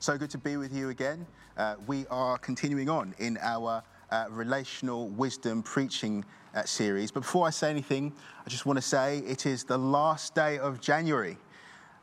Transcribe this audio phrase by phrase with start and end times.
[0.00, 1.26] So good to be with you again.
[1.56, 6.24] Uh, we are continuing on in our uh, relational wisdom preaching
[6.54, 7.10] uh, series.
[7.10, 8.12] But before I say anything,
[8.46, 11.36] I just want to say it is the last day of January.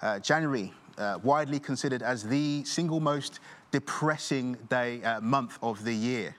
[0.02, 3.39] Uh, January, uh, widely considered as the single most
[3.71, 6.36] depressing day uh, month of the year.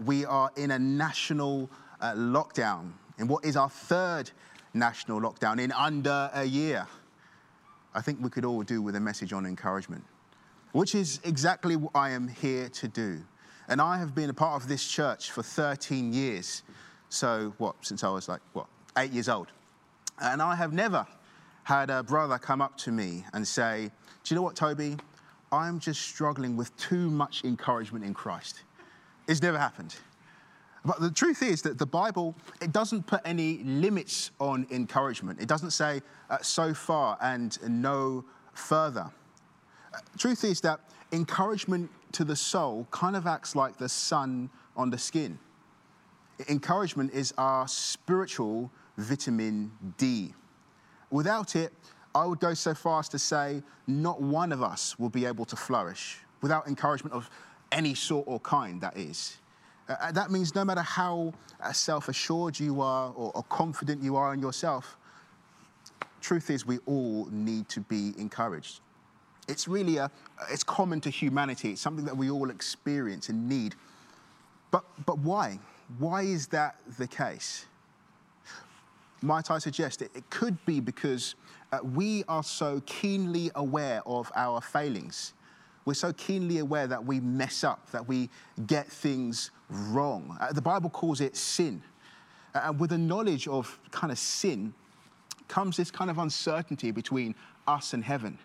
[0.00, 1.68] we are in a national
[2.02, 4.30] lockdown, in what is our third
[4.72, 6.86] national lockdown in under a year.
[7.94, 10.02] I think we could all do with a message on encouragement
[10.72, 13.20] which is exactly what I am here to do.
[13.68, 16.62] And I have been a part of this church for 13 years.
[17.10, 19.48] So, what, since I was like, what, eight years old.
[20.20, 21.06] And I have never
[21.64, 23.90] had a brother come up to me and say,
[24.24, 24.96] Do you know what, Toby?
[25.52, 28.62] I'm just struggling with too much encouragement in Christ.
[29.26, 29.94] It's never happened.
[30.84, 35.40] But the truth is that the Bible, it doesn't put any limits on encouragement.
[35.40, 39.10] It doesn't say uh, so far and no further
[40.16, 40.80] truth is that
[41.12, 45.38] encouragement to the soul kind of acts like the sun on the skin.
[46.48, 50.32] Encouragement is our spiritual vitamin D.
[51.10, 51.72] Without it,
[52.14, 55.44] I would go so far as to say not one of us will be able
[55.46, 57.28] to flourish without encouragement of
[57.72, 59.38] any sort or kind, that is.
[59.88, 64.02] Uh, uh that means no matter how uh, self assured you are or, or confident
[64.02, 64.96] you are in yourself,
[66.20, 68.80] truth is we all need to be encouraged.
[69.48, 70.10] It's really a,
[70.50, 71.72] it's common to humanity.
[71.72, 73.74] It's something that we all experience and need.
[74.70, 75.58] But, but why?
[75.98, 77.66] Why is that the case?
[79.22, 81.34] Might I suggest it, it could be because
[81.72, 85.32] uh, we are so keenly aware of our failings.
[85.84, 88.28] We're so keenly aware that we mess up, that we
[88.66, 90.36] get things wrong.
[90.40, 91.82] Uh, the Bible calls it sin.
[92.54, 94.74] Uh, and with a knowledge of kind of sin
[95.48, 97.34] comes this kind of uncertainty between
[97.66, 98.38] us and heaven.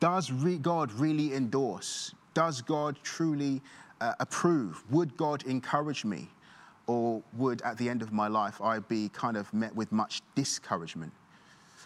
[0.00, 2.14] Does re- God really endorse?
[2.32, 3.62] Does God truly
[4.00, 4.82] uh, approve?
[4.90, 6.28] Would God encourage me?
[6.86, 10.20] Or would at the end of my life I be kind of met with much
[10.34, 11.12] discouragement?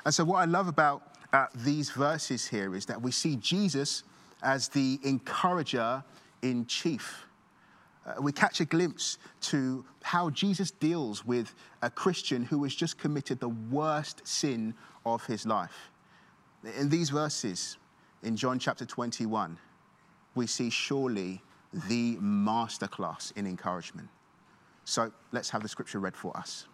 [0.05, 4.05] And so, what I love about uh, these verses here is that we see Jesus
[4.43, 6.03] as the encourager
[6.43, 7.27] in chief.
[8.07, 12.99] Uh, we catch a glimpse to how Jesus deals with a Christian who has just
[12.99, 15.91] committed the worst sin of his life.
[16.79, 17.77] In these verses,
[18.23, 19.59] in John chapter 21,
[20.35, 21.43] we see surely
[21.89, 24.09] the masterclass in encouragement.
[24.85, 26.67] So let's have the scripture read for us.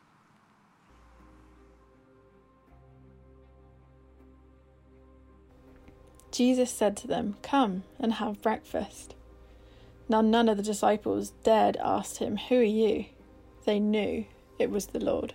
[6.31, 9.15] Jesus said to them, Come and have breakfast.
[10.09, 13.07] Now none of the disciples dared ask him, Who are you?
[13.65, 14.27] They knew
[14.59, 15.35] it was the Lord.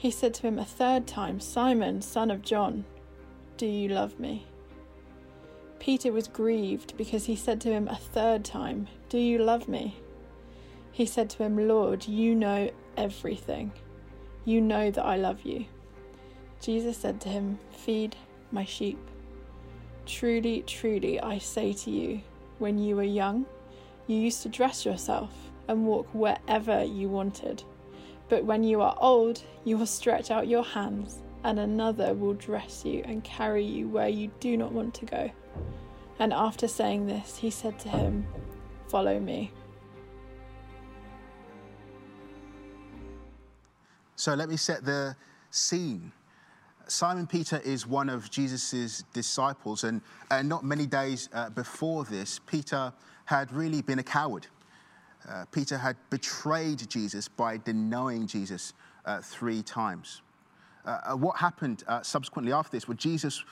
[0.00, 2.86] He said to him a third time, Simon, son of John,
[3.58, 4.46] do you love me?
[5.78, 10.00] Peter was grieved because he said to him a third time, Do you love me?
[10.90, 13.72] He said to him, Lord, you know everything.
[14.46, 15.66] You know that I love you.
[16.62, 18.16] Jesus said to him, Feed
[18.52, 18.98] my sheep.
[20.06, 22.22] Truly, truly, I say to you,
[22.58, 23.44] when you were young,
[24.06, 25.34] you used to dress yourself
[25.68, 27.64] and walk wherever you wanted.
[28.30, 32.84] But when you are old, you will stretch out your hands, and another will dress
[32.84, 35.30] you and carry you where you do not want to go.
[36.20, 38.24] And after saying this, he said to him,
[38.88, 39.50] Follow me.
[44.14, 45.16] So let me set the
[45.50, 46.12] scene.
[46.86, 50.00] Simon Peter is one of Jesus' disciples, and
[50.30, 52.92] uh, not many days uh, before this, Peter
[53.24, 54.46] had really been a coward.
[55.28, 58.72] Uh, Peter had betrayed Jesus by denying Jesus
[59.04, 60.22] uh, three times.
[60.84, 63.44] Uh, uh what happened uh, subsequently after this, Well, Jesus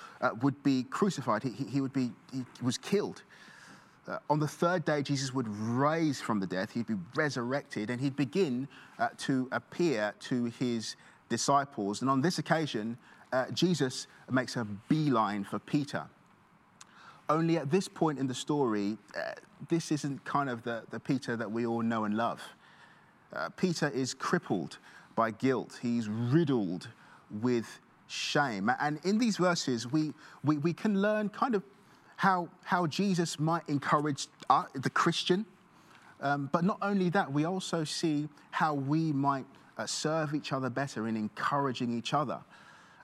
[0.42, 3.22] would be crucified, he, he, would be, he was killed.
[4.30, 8.16] on the third day, Jesus would rise from the death, he'd be resurrected, and he'd
[8.16, 8.66] begin
[9.18, 10.96] to appear to his
[11.28, 12.00] disciples.
[12.00, 12.96] And on this occasion,
[13.52, 16.06] Jesus makes a beeline for Peter.
[17.28, 19.32] Only at this point in the story, uh,
[19.68, 22.40] this isn't kind of the, the Peter that we all know and love.
[23.32, 24.78] Uh, Peter is crippled
[25.14, 26.88] by guilt, he's riddled
[27.42, 28.70] with shame.
[28.80, 30.14] And in these verses, we,
[30.44, 31.62] we, we can learn kind of
[32.16, 35.44] how, how Jesus might encourage uh, the Christian.
[36.20, 39.46] Um, but not only that, we also see how we might
[39.76, 42.40] uh, serve each other better in encouraging each other.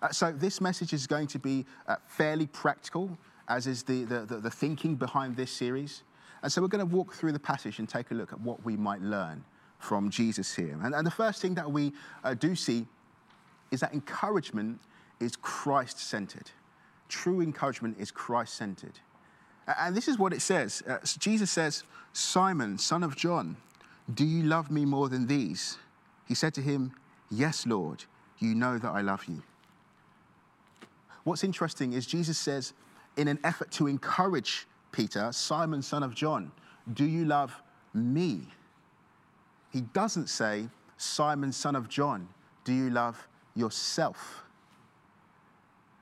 [0.02, 3.16] Uh, so, this message is going to be uh, fairly practical,
[3.48, 6.02] as is the, the, the, the thinking behind this series.
[6.42, 8.64] And so, we're going to walk through the passage and take a look at what
[8.64, 9.44] we might learn
[9.78, 10.78] from Jesus here.
[10.82, 11.92] And, and the first thing that we
[12.22, 12.86] uh, do see
[13.70, 14.80] is that encouragement
[15.20, 16.50] is Christ centered.
[17.08, 18.98] True encouragement is Christ centered.
[19.66, 23.56] And this is what it says uh, Jesus says, Simon, son of John,
[24.12, 25.78] do you love me more than these?
[26.26, 26.92] He said to him,
[27.30, 28.04] Yes, Lord,
[28.38, 29.42] you know that I love you.
[31.24, 32.74] What's interesting is Jesus says,
[33.16, 36.52] in an effort to encourage Peter, Simon, son of John,
[36.92, 37.62] do you love
[37.92, 38.48] me?
[39.72, 42.28] He doesn't say, Simon, son of John,
[42.64, 44.44] do you love yourself?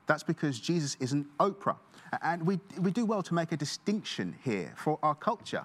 [0.07, 1.77] That's because Jesus isn't Oprah.
[2.23, 5.65] And we, we do well to make a distinction here for our culture.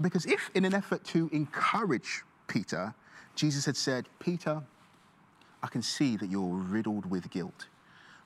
[0.00, 2.94] Because if, in an effort to encourage Peter,
[3.34, 4.62] Jesus had said, Peter,
[5.62, 7.66] I can see that you're riddled with guilt.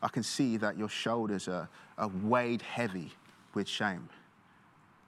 [0.03, 3.13] I can see that your shoulders are, are weighed heavy
[3.55, 4.09] with shame.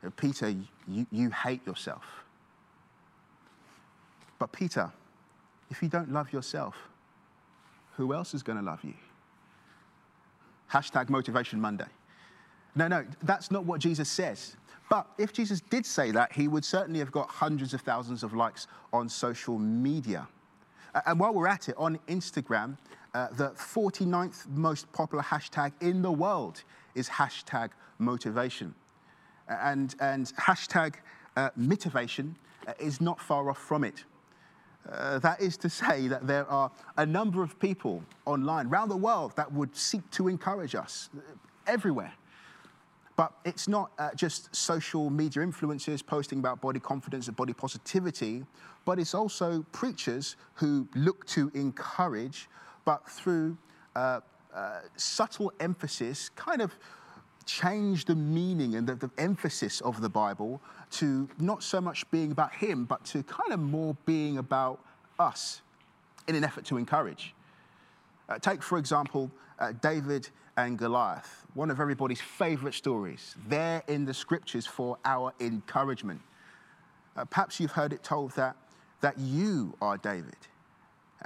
[0.05, 0.55] Uh, Peter,
[0.87, 2.05] you, you hate yourself.
[4.39, 4.93] But, Peter,
[5.71, 6.77] if you don't love yourself,
[7.97, 8.95] who else is going to love you?
[10.71, 11.87] Hashtag Motivation Monday.
[12.75, 14.57] No, no, that's not what Jesus says.
[14.91, 18.35] But if Jesus did say that, he would certainly have got hundreds of thousands of
[18.35, 20.27] likes on social media.
[21.07, 22.77] And while we're at it, on Instagram,
[23.15, 26.63] uh, the 49th most popular hashtag in the world
[26.95, 28.75] is hashtag motivation.
[29.49, 30.97] And, and hashtag
[31.37, 34.05] uh, motivation uh, is not far off from it.
[34.91, 38.97] Uh, that is to say that there are a number of people online around the
[38.97, 41.21] world that would seek to encourage us uh,
[41.67, 42.13] everywhere.
[43.17, 48.45] But it's not uh, just social media influencers posting about body confidence and body positivity,
[48.85, 52.49] but it's also preachers who look to encourage,
[52.85, 53.57] but through
[53.97, 54.21] uh,
[54.55, 56.75] uh, subtle emphasis, kind of
[57.47, 62.33] change the meaning and the, the, emphasis of the Bible to not so much being
[62.33, 64.81] about him, but to kind of more being about
[65.19, 65.61] us
[66.27, 67.35] in an effort to encourage.
[68.29, 73.37] Uh, take, for example, uh, David and Goliath, one of everybody's favorite stories.
[73.49, 76.21] There in the scriptures for our encouragement.
[77.17, 78.57] Uh, perhaps you've heard it told that,
[79.01, 80.37] that you are David.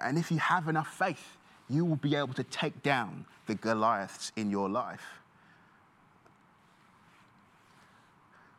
[0.00, 1.37] And if you have enough faith,
[1.68, 5.04] you will be able to take down the Goliaths in your life.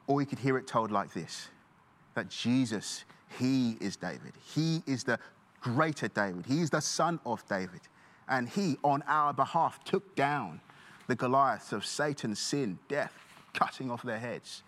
[0.07, 1.49] Or you could hear it told like this
[2.15, 3.05] that Jesus,
[3.37, 4.33] He is David.
[4.43, 5.19] He is the
[5.61, 6.45] greater David.
[6.45, 7.81] He is the son of David
[8.29, 10.61] and he, on our behalf, took down
[11.07, 13.13] the Goliaths of Satan, sin, death,
[13.53, 14.61] cutting off their heads.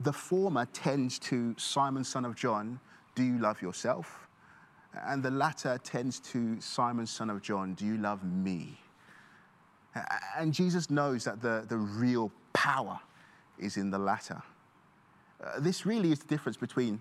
[0.00, 2.78] The former tends to Simon, son of John,
[3.14, 4.28] do you love yourself?
[4.94, 8.78] And the latter tends to Simon, son of John, do you love me?
[10.36, 13.00] And Jesus knows that the, the real power
[13.58, 14.42] is in the latter.
[15.42, 17.00] Uh, this really is the difference between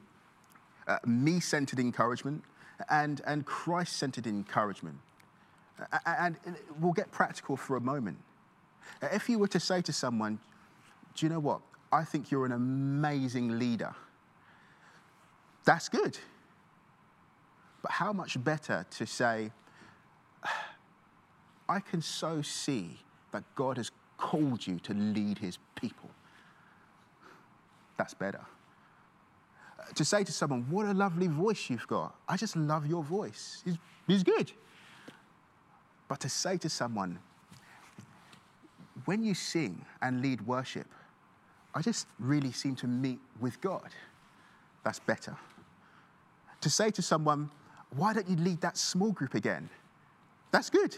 [0.88, 2.44] uh, me centered encouragement
[2.90, 4.98] and, and Christ centered encouragement.
[6.06, 6.38] And
[6.80, 8.18] we'll get practical for a moment.
[9.02, 10.40] If you were to say to someone,
[11.16, 11.62] Do you know what?
[11.92, 13.96] I think you're an amazing leader.
[15.66, 16.18] That's good.
[17.82, 19.52] But how much better to say,
[21.70, 23.00] I can so see
[23.32, 26.10] that God has called you to lead his people.
[27.98, 28.42] That's better
[29.80, 32.16] uh, to say to someone, What a lovely voice you've got.
[32.28, 33.64] I just love your voice.
[34.08, 34.52] He's good.
[36.08, 37.20] But to say to someone,
[39.06, 40.88] When you sing and lead worship,
[41.74, 43.90] I just really seem to meet with God.
[44.84, 45.38] That's better.
[46.62, 47.52] To say to someone,
[47.96, 49.70] Why don't you lead that small group again?
[50.52, 50.98] That's good.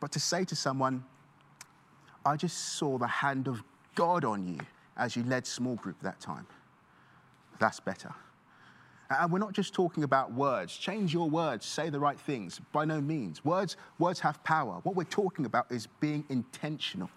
[0.00, 1.04] But to say to someone,
[2.24, 3.62] I just saw the hand of
[3.94, 4.58] God on you
[4.96, 6.46] as you led small group that time
[7.58, 8.12] that's better.
[9.08, 10.76] And we're not just talking about words.
[10.76, 12.60] Change your words, say the right things.
[12.72, 13.44] By no means.
[13.44, 14.80] Words, words have power.
[14.82, 17.08] What we're talking about is being intentional,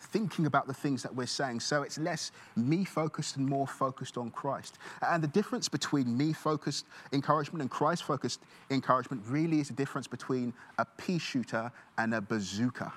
[0.00, 1.60] thinking about the things that we're saying.
[1.60, 4.78] So it's less me focused and more focused on Christ.
[5.02, 10.06] And the difference between me focused encouragement and Christ focused encouragement really is the difference
[10.06, 12.92] between a pea shooter and a bazooka.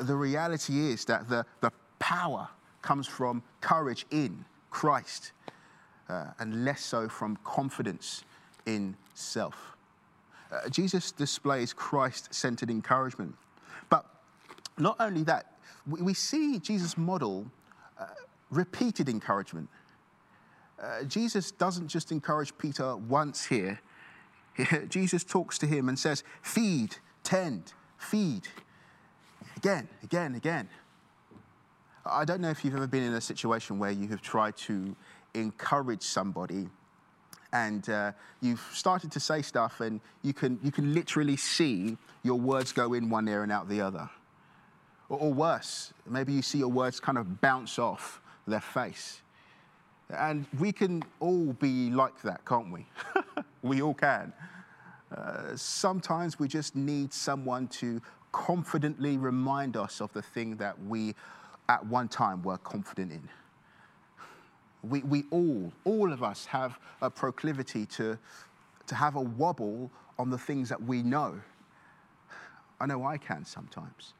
[0.00, 2.48] The reality is that the, the power
[2.82, 5.32] comes from courage in Christ
[6.08, 8.24] uh, and less so from confidence
[8.66, 9.76] in self.
[10.50, 13.34] Uh, Jesus displays Christ centered encouragement.
[14.78, 15.52] Not only that,
[15.86, 17.46] we, we see Jesus model
[17.98, 18.06] uh,
[18.50, 19.68] repeated encouragement.
[20.80, 23.80] Uh, Jesus doesn't just encourage Peter once here.
[24.88, 28.46] Jesus talks to him and says, Feed, tend, feed.
[29.56, 30.68] Again, again, again.
[32.06, 34.96] I don't know if you've ever been in a situation where you have tried to
[35.34, 36.68] encourage somebody
[37.52, 42.38] and uh, you've started to say stuff and you can, you can literally see your
[42.38, 44.08] words go in one ear and out the other.
[45.08, 49.22] Or, or worse, maybe you see your words kind of bounce off their face.
[50.10, 52.86] And we can all be like that, can't we?
[53.62, 54.32] we all can.
[55.14, 58.00] Uh, sometimes we just need someone to
[58.32, 61.14] confidently remind us of the thing that we
[61.68, 63.28] at one time were confident in.
[64.82, 68.18] We, we all, all of us have a proclivity to,
[68.86, 71.40] to have a wobble on the things that we know.
[72.80, 74.14] I know I can sometimes.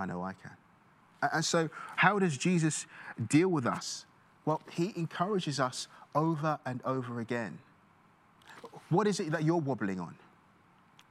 [0.00, 0.56] I know I can.
[1.32, 2.86] And so, how does Jesus
[3.28, 4.06] deal with us?
[4.46, 7.58] Well, he encourages us over and over again.
[8.88, 10.16] What is it that you're wobbling on?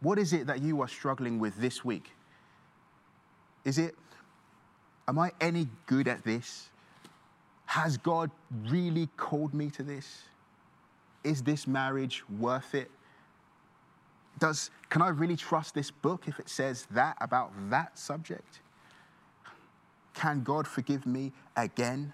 [0.01, 2.11] What is it that you are struggling with this week?
[3.65, 3.95] Is it,
[5.07, 6.69] am I any good at this?
[7.65, 8.31] Has God
[8.67, 10.23] really called me to this?
[11.23, 12.89] Is this marriage worth it?
[14.39, 18.61] Does, can I really trust this book if it says that about that subject?
[20.19, 22.11] Can God forgive me again?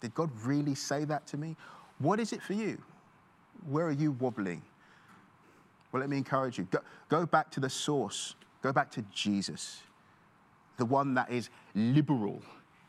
[0.00, 1.54] Did God really say that to me?
[1.98, 2.80] What is it for you?
[3.68, 4.62] Where are you wobbling?
[5.92, 6.64] Well, let me encourage you.
[6.70, 6.78] Go,
[7.10, 8.36] go back to the source.
[8.62, 9.82] Go back to Jesus,
[10.78, 12.40] the one that is liberal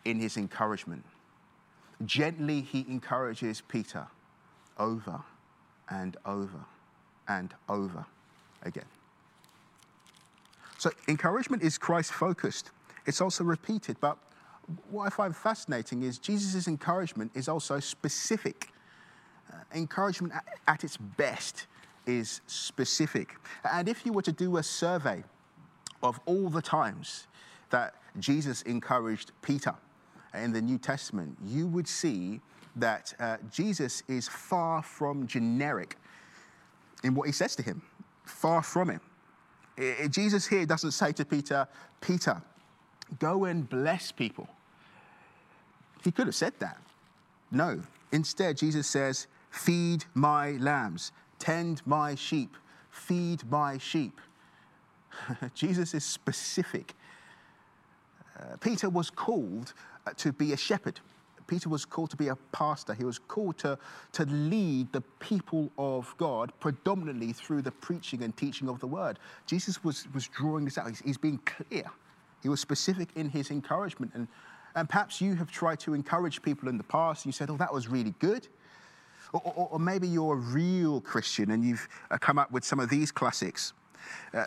[0.06, 1.04] in his encouragement.
[2.06, 4.08] Gently, he encourages Peter
[4.78, 5.22] over
[5.90, 6.64] and over
[7.28, 8.06] and over
[8.64, 8.86] again.
[10.78, 12.72] So, encouragement is Christ focused.
[13.08, 14.18] It's also repeated, but
[14.92, 18.70] what I find fascinating is Jesus' encouragement is also specific.
[19.52, 21.66] Uh, encouragement at, at its best
[22.06, 23.36] is specific.
[23.64, 25.24] And if you were to do a survey
[26.04, 27.28] of all the times
[27.70, 29.74] that Jesus encouraged Peter,
[30.34, 32.42] in the New Testament, you would see
[32.76, 35.98] that uh, Jesus is far from generic
[37.04, 37.82] in what he says to him,
[38.26, 39.02] far from it.
[39.80, 41.68] I, Jesus here doesn't say to Peter,
[42.02, 42.42] Peter,
[43.20, 44.48] go and bless people.
[46.04, 46.78] He could have said that.
[47.52, 47.82] No.
[48.12, 52.56] Instead, Jesus says, feed my lambs, tend my sheep,
[52.90, 54.20] feed my sheep.
[55.54, 56.94] Jesus is specific.
[58.38, 59.74] Uh, Peter was called
[60.06, 61.00] uh, to be a shepherd.
[61.48, 62.94] Peter was called to be a pastor.
[62.94, 63.80] He was called to,
[64.12, 69.18] to lead the people of God predominantly through the preaching and teaching of the word.
[69.46, 70.90] Jesus was, was drawing this out.
[70.90, 71.86] He's, he's being clear.
[72.42, 74.14] He was specific in his encouragement.
[74.16, 74.28] And,
[74.76, 77.58] and perhaps you have tried to encourage people in the past and you said, oh,
[77.58, 78.48] that was really good.
[79.34, 82.80] Or, or, or maybe you're a real Christian and you've uh, come up with some
[82.80, 83.74] of these classics.
[84.34, 84.46] Uh,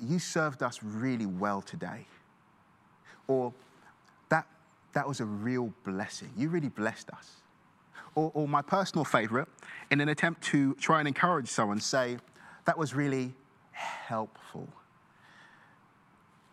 [0.00, 2.06] you served us really well today.
[3.28, 3.52] Or
[4.94, 6.30] that was a real blessing.
[6.36, 7.36] You really blessed us.
[8.14, 9.48] Or, or my personal favorite,
[9.90, 12.18] in an attempt to try and encourage someone, say,
[12.66, 13.32] that was really
[13.70, 14.68] helpful.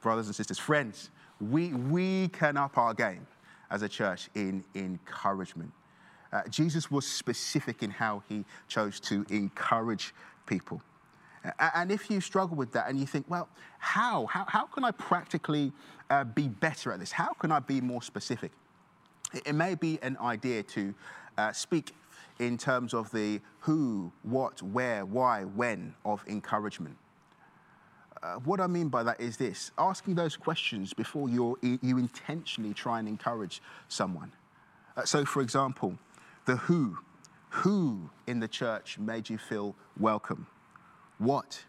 [0.01, 3.25] Brothers and sisters, friends, we, we can up our game
[3.69, 5.71] as a church in encouragement.
[6.31, 10.13] Uh, Jesus was specific in how he chose to encourage
[10.45, 10.81] people.
[11.59, 14.25] And if you struggle with that and you think, well, how?
[14.25, 15.71] How, how can I practically
[16.09, 17.11] uh, be better at this?
[17.11, 18.51] How can I be more specific?
[19.33, 20.93] It, it may be an idea to
[21.37, 21.93] uh, speak
[22.39, 26.97] in terms of the who, what, where, why, when of encouragement.
[28.21, 32.73] Uh, what I mean by that is this asking those questions before you you intentionally
[32.73, 34.31] try and encourage someone.
[34.97, 35.97] Uh, so, for example,
[36.45, 36.97] the who.
[37.51, 40.45] Who in the church made you feel welcome?
[41.17, 41.63] What?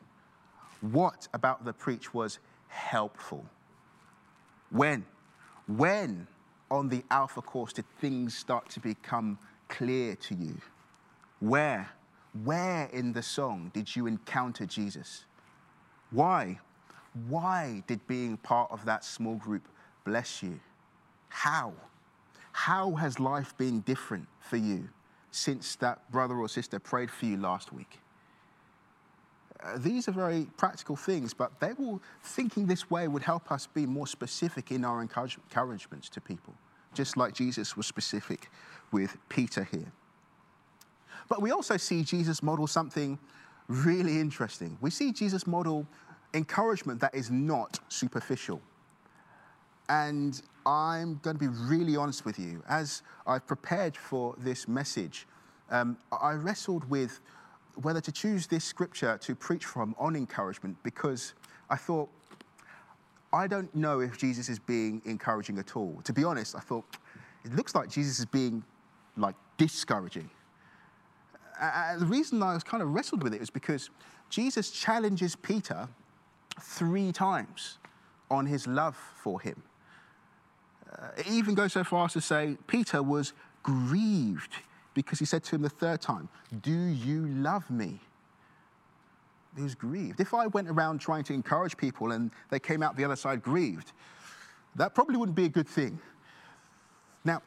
[0.81, 2.39] What about the preach was
[2.69, 3.47] helpful?
[4.71, 5.07] When?
[5.67, 6.27] When
[6.71, 9.39] on the Alpha course did things start to become
[9.69, 10.57] clear to you?
[11.41, 11.89] Where?
[12.45, 15.25] Where in the song did you encounter Jesus?
[16.11, 16.59] Why?
[17.29, 19.69] Why did being part of that small group
[20.05, 20.61] bless you?
[21.29, 21.73] How?
[22.53, 24.89] How has life been different for you
[25.31, 28.01] since that brother or sister prayed for you last week?
[29.63, 33.67] Uh, these are very practical things, but they will, thinking this way would help us
[33.67, 36.55] be more specific in our encourage, encouragements to people,
[36.95, 38.49] just like Jesus was specific
[38.91, 39.93] with Peter here.
[41.29, 43.19] But we also see Jesus model something
[43.71, 44.77] really interesting.
[44.81, 45.87] We see Jesus model
[46.35, 48.61] encouragement that is not superficial.
[49.89, 52.63] And I'm going to be really honest with you.
[52.69, 55.27] As I've prepared for this message,
[55.71, 57.21] um, I wrestled with
[57.77, 61.35] whether to choose this scripture to preach from on encouragement because
[61.71, 62.09] I thought,
[63.33, 66.01] I don't know if Jesus is being encouraging at all.
[66.05, 66.85] To be honest, I thought,
[67.45, 68.65] it looks like Jesus is being
[69.17, 70.29] like discouraging.
[71.61, 73.91] And the reason I was kind of wrestled with it was because
[74.31, 75.89] Jesus challenges Peter
[76.61, 77.79] three times
[78.31, 79.63] on his love for him.
[80.91, 84.55] Uh, it even goes so far as to say Peter was grieved
[84.95, 86.29] because he said to him the third time,
[86.63, 88.01] Do you love me?
[89.57, 90.21] He was grieved.
[90.21, 93.43] If I went around trying to encourage people and they came out the other side
[93.43, 93.93] grieved,
[94.77, 95.99] that probably wouldn't be a good thing.
[97.25, 97.43] Now,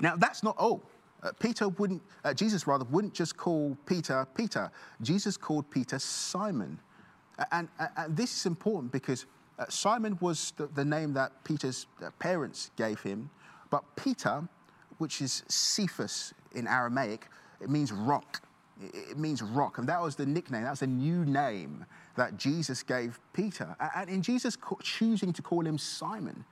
[0.00, 0.82] now that's not all.
[1.22, 4.70] Uh, Peter wouldn't, uh, Jesus rather, wouldn't just call Peter Peter.
[5.02, 6.78] Jesus called Peter Simon.
[7.52, 9.26] And, and, and this is important because
[9.58, 13.28] uh, Simon was the, the, name that Peter's uh, parents gave him,
[13.70, 14.48] but Peter,
[14.98, 17.26] which is Cephas in Aramaic,
[17.60, 18.42] it means rock.
[18.80, 19.76] It, means rock.
[19.76, 21.84] And that was the nickname, that was a new name
[22.16, 23.76] that Jesus gave Peter.
[23.94, 26.44] And in Jesus choosing to call him Simon,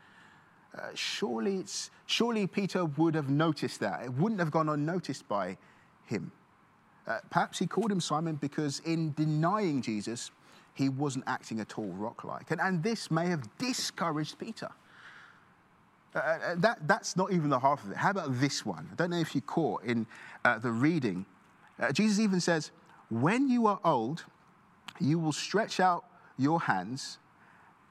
[0.77, 4.05] uh, surely, it's, surely Peter would have noticed that.
[4.05, 5.57] It wouldn't have gone unnoticed by
[6.05, 6.31] him.
[7.07, 10.31] Uh, perhaps he called him Simon because in denying Jesus,
[10.75, 12.51] he wasn't acting at all rock like.
[12.51, 14.69] And, and this may have discouraged Peter.
[16.15, 17.97] Uh, uh, that, that's not even the half of it.
[17.97, 18.89] How about this one?
[18.93, 20.07] I don't know if you caught in
[20.45, 21.27] uh, the reading.
[21.81, 22.71] Uh, Jesus even says,
[23.11, 24.25] When you are old,
[25.01, 26.05] you will stretch out
[26.37, 27.19] your hands,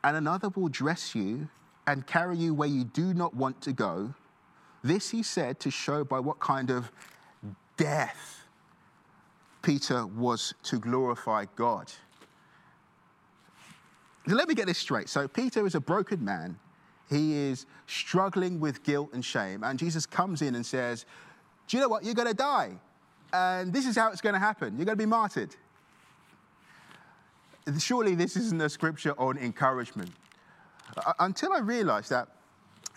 [0.03, 1.49] and another will dress you
[1.87, 4.13] and carry you where you do not want to go.
[4.83, 6.91] This he said to show by what kind of
[7.77, 8.43] death
[9.61, 11.91] Peter was to glorify God.
[14.27, 15.07] Let me get this straight.
[15.07, 16.59] So, Peter is a broken man.
[17.09, 19.63] He is struggling with guilt and shame.
[19.63, 21.05] And Jesus comes in and says,
[21.67, 22.03] Do you know what?
[22.03, 22.73] You're going to die.
[23.31, 24.75] And this is how it's going to happen.
[24.75, 25.55] You're going to be martyred.
[27.79, 30.11] Surely this isn't a scripture on encouragement
[31.19, 32.27] until I realized that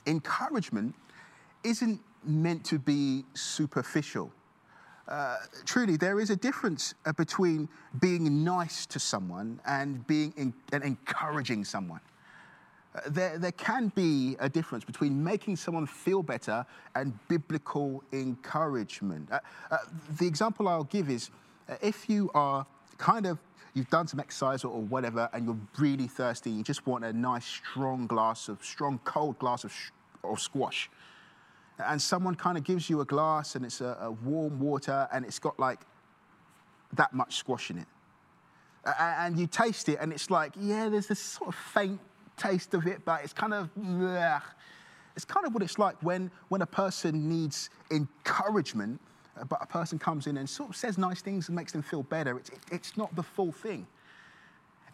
[0.06, 0.94] encouragement
[1.64, 4.32] isn't meant to be superficial.
[5.08, 7.68] Uh, truly, there is a difference uh, between
[8.00, 12.00] being nice to someone and being in, and encouraging someone.
[12.94, 19.28] Uh, there, there can be a difference between making someone feel better and biblical encouragement.
[19.32, 19.38] Uh,
[19.70, 19.78] uh,
[20.18, 21.30] the example I'll give is
[21.68, 22.66] uh, if you are
[22.98, 23.38] kind of
[23.74, 27.44] you've done some exercise or, whatever, and you're really thirsty, you just want a nice,
[27.44, 29.72] strong glass of, strong, cold glass of,
[30.24, 30.90] of squash.
[31.78, 35.24] And someone kind of gives you a glass and it's a, a warm water and
[35.24, 35.80] it's got like
[36.94, 37.87] that much squash in it.
[38.98, 42.00] And you taste it and it's like, yeah, there's this sort of faint
[42.37, 44.42] taste of it, but it's kind of, bleh.
[45.14, 49.00] it's kind of what it's like when, when a person needs encouragement
[49.48, 52.03] but a person comes in and sort of says nice things and makes them feel
[52.03, 52.37] better.
[52.38, 53.87] It's, it's not the full thing.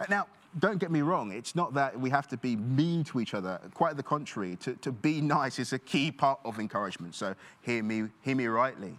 [0.09, 0.27] Now,
[0.59, 3.61] don't get me wrong, it's not that we have to be mean to each other.
[3.75, 4.57] Quite the contrary.
[4.57, 8.47] To, to be nice is a key part of encouragement, so hear me, hear me
[8.47, 8.97] rightly.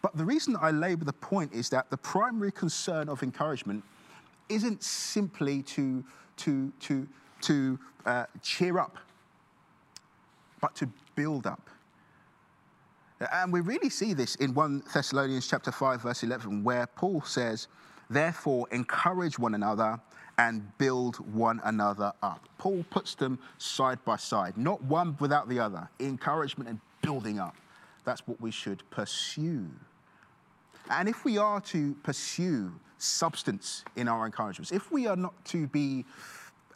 [0.00, 3.84] But the reason I labour the point is that the primary concern of encouragement
[4.48, 6.04] isn't simply to,
[6.38, 7.08] to, to,
[7.42, 8.98] to uh, cheer up,
[10.60, 11.68] but to build up.
[13.30, 17.68] And we really see this in 1 Thessalonians chapter 5 verse 11 where Paul says,
[18.10, 20.00] "Therefore encourage one another
[20.38, 25.60] and build one another up." Paul puts them side by side, not one without the
[25.60, 25.88] other.
[26.00, 27.54] Encouragement and building up.
[28.04, 29.70] That's what we should pursue.
[30.90, 35.66] And if we are to pursue substance in our encouragements, if we are not to
[35.68, 36.04] be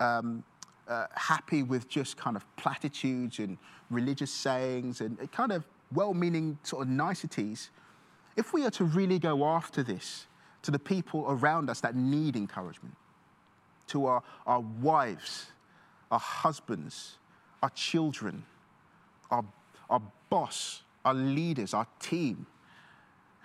[0.01, 0.45] um,
[0.89, 3.59] uh, happy with just kind of platitudes and
[3.91, 7.71] religious sayings and kind of well meaning sort of niceties,
[8.37, 10.27] if we are to really go after this
[10.63, 12.97] to the people around us that need encouragement,
[13.87, 15.47] to our, our wives,
[16.11, 17.19] our husbands,
[17.63, 18.45] our children,
[19.31, 19.45] our,
[19.89, 22.47] our boss, our leaders, our team,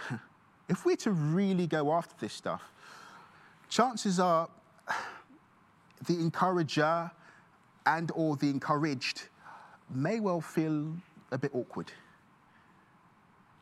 [0.70, 2.64] if we're to really go after this stuff,
[3.70, 4.50] chances are
[6.08, 7.12] the encourager
[7.86, 9.24] and or the encouraged
[9.94, 10.92] may well feel
[11.32, 11.92] a bit awkward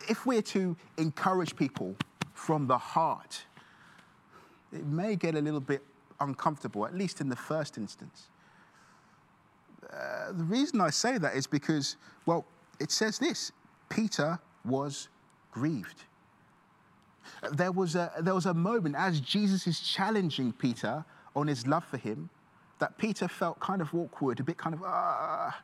[0.08, 1.96] if we're to encourage people
[2.34, 3.44] from the heart,
[4.72, 5.84] it may get a little bit
[6.20, 8.30] uncomfortable, at least in the first instance.
[9.92, 12.46] Uh, the reason I say that is because, well,
[12.80, 13.52] it says this
[13.90, 15.10] Peter was
[15.52, 16.04] grieved.
[17.52, 21.84] There was, a, there was a moment as Jesus is challenging Peter on his love
[21.84, 22.30] for him
[22.80, 25.62] that Peter felt kind of awkward, a bit kind of, ah.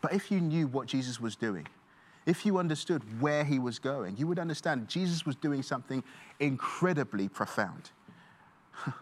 [0.00, 1.66] But if you knew what Jesus was doing,
[2.26, 6.04] if you understood where he was going, you would understand Jesus was doing something
[6.38, 7.90] incredibly profound.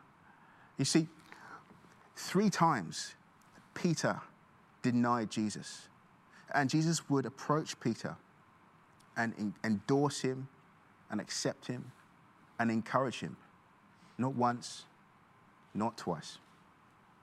[0.78, 1.08] you see,
[2.16, 3.14] three times
[3.74, 4.20] Peter
[4.82, 5.88] denied Jesus.
[6.54, 8.16] And Jesus would approach Peter
[9.16, 10.48] and endorse him
[11.10, 11.92] and accept him
[12.58, 13.36] and encourage him.
[14.16, 14.84] Not once,
[15.74, 16.38] not twice,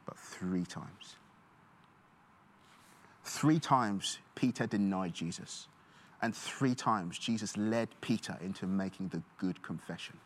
[0.06, 1.16] but three times.
[3.24, 5.68] Three times Peter denied Jesus,
[6.22, 10.18] and three times Jesus led Peter into making the good confession.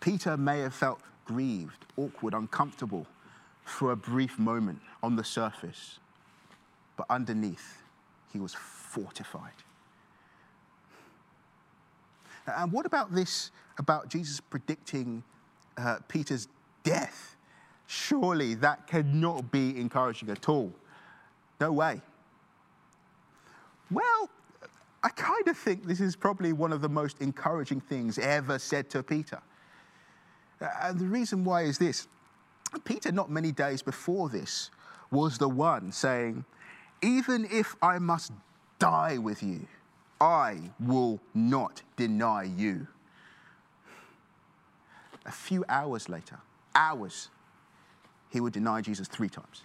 [0.00, 3.06] Peter may have felt grieved, awkward, uncomfortable
[3.64, 5.98] for a brief moment on the surface,
[6.96, 7.82] but underneath,
[8.32, 9.52] he was fortified.
[12.46, 15.22] And what about this about Jesus predicting
[15.78, 16.48] uh, Peter's
[16.82, 17.36] death?
[17.86, 20.72] Surely that cannot be encouraging at all.
[21.60, 22.00] No way.
[23.90, 24.30] Well,
[25.02, 28.88] I kind of think this is probably one of the most encouraging things ever said
[28.90, 29.40] to Peter.
[30.60, 32.08] And the reason why is this
[32.84, 34.70] Peter, not many days before this,
[35.10, 36.44] was the one saying,
[37.02, 38.32] Even if I must
[38.78, 39.66] die with you,
[40.20, 42.86] I will not deny you.
[45.26, 46.38] A few hours later,
[46.74, 47.28] hours,
[48.30, 49.62] he would deny Jesus three times.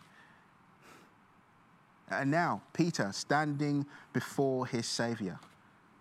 [2.11, 5.39] And now, Peter standing before his Savior,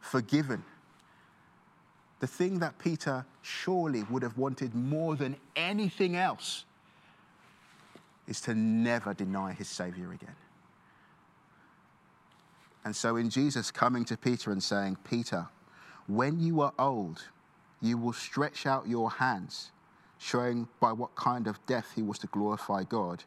[0.00, 0.64] forgiven.
[2.20, 6.64] The thing that Peter surely would have wanted more than anything else
[8.26, 10.34] is to never deny his Savior again.
[12.84, 15.46] And so, in Jesus coming to Peter and saying, Peter,
[16.06, 17.22] when you are old,
[17.80, 19.70] you will stretch out your hands,
[20.18, 23.24] showing by what kind of death he was to glorify God.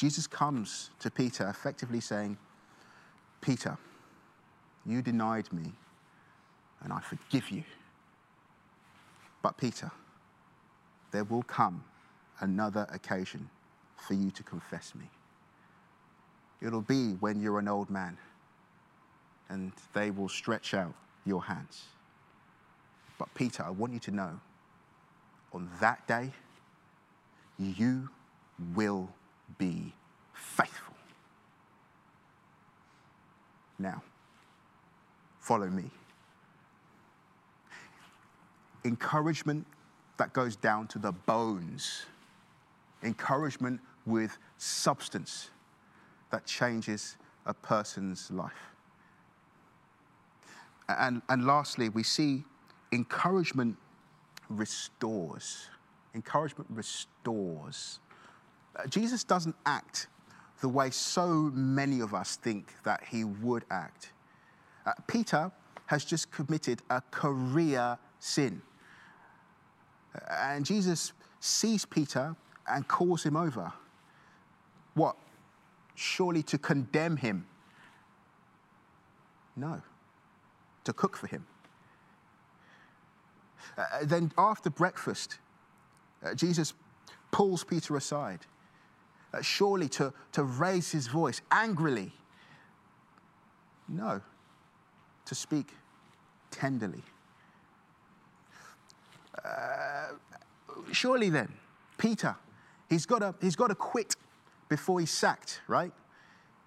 [0.00, 2.38] Jesus comes to Peter effectively saying,
[3.42, 3.76] Peter,
[4.86, 5.72] you denied me,
[6.82, 7.64] and I forgive you.
[9.42, 9.90] But, Peter,
[11.10, 11.84] there will come
[12.40, 13.50] another occasion
[13.98, 15.04] for you to confess me.
[16.62, 18.16] It'll be when you're an old man
[19.50, 20.94] and they will stretch out
[21.26, 21.84] your hands.
[23.18, 24.40] But, Peter, I want you to know
[25.52, 26.32] on that day,
[27.58, 28.08] you
[28.74, 29.10] will
[29.58, 29.92] be
[30.32, 30.94] faithful.
[33.78, 34.02] Now,
[35.38, 35.90] follow me.
[38.84, 39.66] Encouragement
[40.16, 42.06] that goes down to the bones,
[43.02, 45.50] encouragement with substance
[46.30, 48.52] that changes a person's life.
[50.88, 52.44] And, and lastly, we see
[52.92, 53.76] encouragement
[54.48, 55.68] restores.
[56.14, 58.00] Encouragement restores.
[58.88, 60.06] Jesus doesn't act
[60.60, 64.12] the way so many of us think that he would act.
[64.86, 65.50] Uh, Peter
[65.86, 68.62] has just committed a career sin.
[70.14, 72.36] Uh, and Jesus sees Peter
[72.68, 73.72] and calls him over.
[74.94, 75.16] What?
[75.94, 77.46] Surely to condemn him?
[79.56, 79.82] No
[80.84, 81.46] to cook for him.
[83.76, 85.38] Uh, then, after breakfast,
[86.24, 86.74] uh, Jesus
[87.30, 88.40] pulls Peter aside,
[89.32, 92.12] uh, surely to, to raise his voice angrily.
[93.88, 94.20] No,
[95.24, 95.72] to speak
[96.50, 97.02] tenderly.
[99.44, 100.08] Uh,
[100.92, 101.52] surely then,
[101.98, 102.36] Peter,
[102.88, 104.16] he's got, he's got to quit
[104.68, 105.92] before he's sacked, right?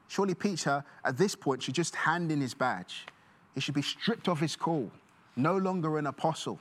[0.08, 3.06] Surely Peter, at this point, should just hand in his badge
[3.54, 4.91] he should be stripped of his call,
[5.36, 6.60] no longer an apostle,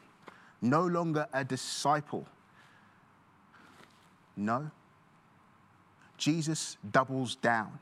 [0.60, 2.26] no longer a disciple.
[4.36, 4.70] No.
[6.22, 7.78] Jesus doubles down,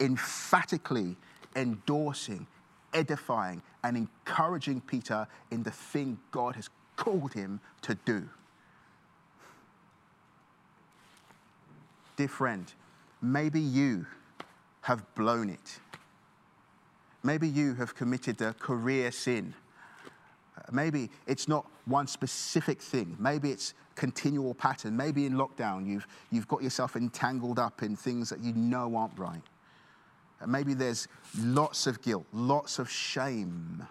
[0.00, 1.16] emphatically
[1.54, 2.46] endorsing,
[2.92, 8.28] edifying, and encouraging Peter in the thing God has called him to do.
[12.16, 12.72] Dear friend,
[13.22, 14.06] maybe you
[14.82, 15.78] have blown it
[17.26, 19.52] Maybe you have committed a career sin.
[20.70, 23.16] Maybe it's not one specific thing.
[23.18, 24.96] Maybe it's continual pattern.
[24.96, 29.18] Maybe in lockdown you've, you've got yourself entangled up in things that you know aren't
[29.18, 29.42] right.
[30.46, 33.86] Maybe there's lots of guilt, lots of shame.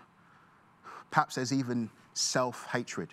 [1.11, 3.09] Perhaps there's even self hatred.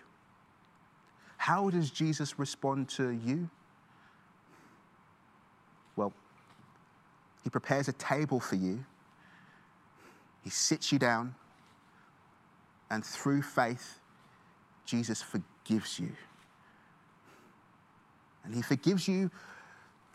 [1.39, 3.49] How does Jesus respond to you?
[5.97, 6.13] Well,
[7.43, 8.85] he prepares a table for you
[10.43, 11.35] he sits you down
[12.91, 14.01] And through faith,
[14.85, 16.13] Jesus forgives you.
[18.45, 19.31] And he forgives you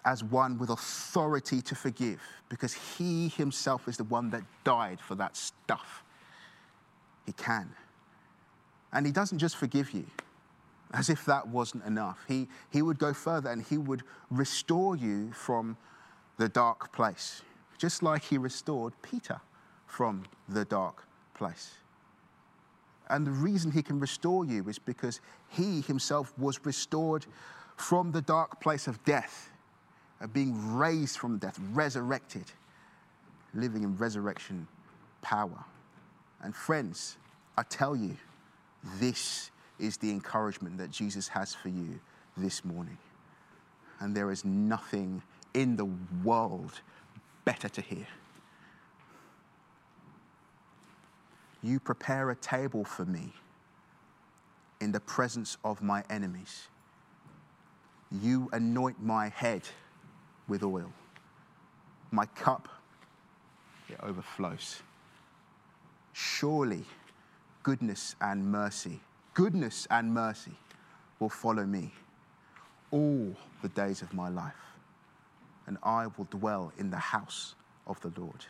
[0.05, 5.15] as one with authority to forgive because he himself is the one that died for
[5.15, 6.03] that stuff.
[7.25, 7.69] He can.
[8.93, 10.05] And he doesn't just forgive you
[10.93, 12.23] as if that wasn't enough.
[12.27, 15.75] He, he would go further and he would restore you from
[16.37, 17.41] the dark place,
[17.77, 19.41] just like he restored Peter
[19.85, 21.73] from the dark place.
[23.09, 27.25] And the reason he can restore you is because he himself was restored
[27.77, 29.51] from the dark place of death,
[30.19, 32.45] of being raised from death, resurrected,
[33.53, 34.67] living in resurrection
[35.21, 35.63] power.
[36.41, 37.17] And friends,
[37.57, 38.17] I tell you,
[38.99, 41.99] this is the encouragement that Jesus has for you
[42.35, 42.97] this morning.
[43.99, 45.21] And there is nothing
[45.53, 45.87] in the
[46.23, 46.81] world
[47.45, 48.07] better to hear.
[51.63, 53.33] You prepare a table for me
[54.79, 56.67] in the presence of my enemies.
[58.11, 59.63] You anoint my head
[60.47, 60.91] with oil.
[62.11, 62.69] My cup,
[63.89, 64.81] it overflows.
[66.13, 66.85] Surely
[67.63, 69.01] goodness and mercy,
[69.33, 70.53] goodness and mercy
[71.19, 71.93] will follow me
[72.91, 74.53] all the days of my life,
[75.65, 78.45] and I will dwell in the house of the Lord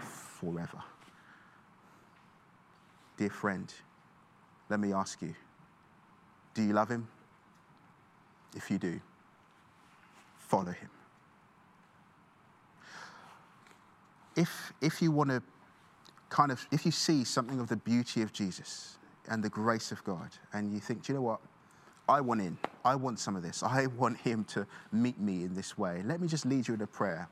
[0.00, 0.82] forever.
[3.16, 3.72] Dear friend,
[4.68, 5.34] let me ask you
[6.54, 7.08] do you love him?
[8.54, 9.00] If you do,
[10.38, 10.90] follow him.
[14.36, 15.42] If, if you want to
[16.28, 18.96] kind of, if you see something of the beauty of Jesus
[19.28, 21.40] and the grace of God, and you think, do you know what?
[22.08, 22.58] I want in.
[22.84, 23.62] I want some of this.
[23.62, 26.02] I want him to meet me in this way.
[26.04, 27.28] Let me just lead you in a prayer.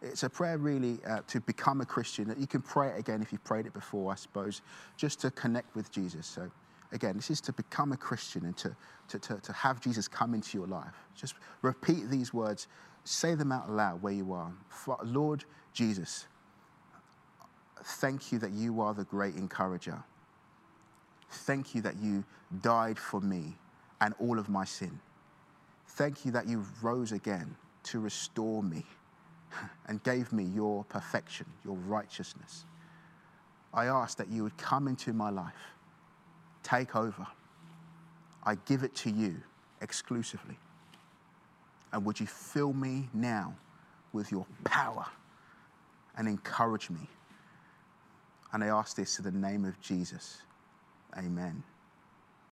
[0.00, 2.32] It's a prayer really uh, to become a Christian.
[2.38, 4.62] You can pray it again if you've prayed it before, I suppose,
[4.96, 6.26] just to connect with Jesus.
[6.26, 6.50] So,
[6.92, 8.76] again, this is to become a Christian and to,
[9.08, 10.94] to, to, to have Jesus come into your life.
[11.14, 12.68] Just repeat these words,
[13.04, 14.52] say them out loud where you are.
[15.04, 16.26] Lord Jesus,
[17.82, 20.02] thank you that you are the great encourager.
[21.30, 22.24] Thank you that you
[22.62, 23.56] died for me
[24.00, 24.98] and all of my sin.
[25.88, 28.84] Thank you that you rose again to restore me
[29.86, 32.64] and gave me your perfection, your righteousness.
[33.72, 35.76] I ask that you would come into my life,
[36.68, 37.26] take over.
[38.44, 39.36] I give it to you
[39.80, 40.58] exclusively.
[41.92, 43.54] And would you fill me now
[44.12, 45.06] with your power
[46.16, 47.08] and encourage me?
[48.52, 50.42] And I ask this in the name of Jesus.
[51.16, 51.62] Amen.